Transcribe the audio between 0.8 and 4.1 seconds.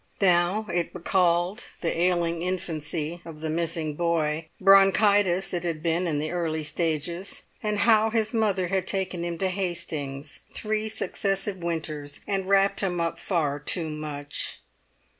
recalled the ailing infancy of the missing